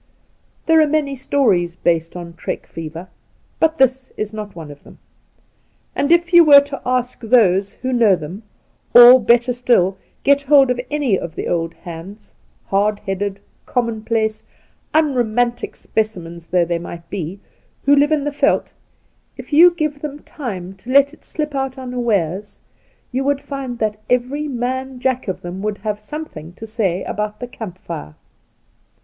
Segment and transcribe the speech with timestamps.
[0.65, 3.07] There are many stories based on trek fever,
[3.59, 4.97] but this is not one of them;
[5.95, 8.41] and if you were to ask those who know them,
[8.95, 12.33] or, better still, get hold of any of the old hands,
[12.65, 14.43] hard headed, commonplace,
[14.91, 17.39] unromantic specimens though they might be,
[17.85, 18.73] who have lived in the veld—
[19.37, 22.59] if you gave them time to let it slip out unawares—
[23.11, 27.39] you would find that every man jack ,of them woiild have something to say about
[27.39, 28.15] the camp fire.